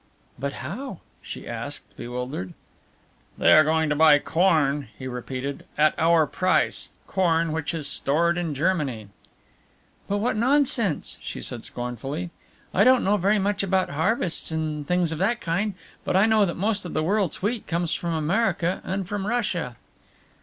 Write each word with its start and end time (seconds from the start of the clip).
"But 0.39 0.53
how?" 0.65 1.01
she 1.21 1.47
asked, 1.47 1.95
bewildered. 1.95 2.55
"They 3.37 3.53
are 3.53 3.63
going 3.63 3.87
to 3.89 3.95
buy 3.95 4.17
corn," 4.17 4.87
he 4.97 5.05
repeated, 5.05 5.63
"at 5.77 5.93
our 5.99 6.25
price, 6.25 6.89
corn 7.05 7.51
which 7.51 7.71
is 7.75 7.85
stored 7.85 8.35
in 8.35 8.55
Germany." 8.55 9.09
"But 10.07 10.17
what 10.17 10.35
nonsense!" 10.37 11.17
she 11.21 11.39
said 11.39 11.65
scornfully, 11.65 12.31
"I 12.73 12.83
don't 12.83 13.03
know 13.03 13.17
very 13.17 13.37
much 13.37 13.61
about 13.61 13.91
harvests 13.91 14.49
and 14.49 14.87
things 14.87 15.11
of 15.11 15.19
that 15.19 15.39
kind, 15.39 15.75
but 16.03 16.15
I 16.15 16.25
know 16.25 16.45
that 16.47 16.57
most 16.57 16.83
of 16.83 16.95
the 16.95 17.03
world's 17.03 17.43
wheat 17.43 17.67
comes 17.67 17.93
from 17.93 18.15
America 18.15 18.81
and 18.83 19.07
from 19.07 19.27
Russia." 19.27 19.75